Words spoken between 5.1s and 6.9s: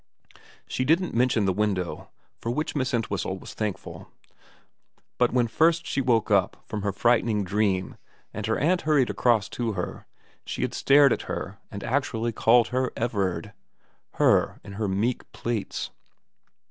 but when first 316 VERA xivm she woke up from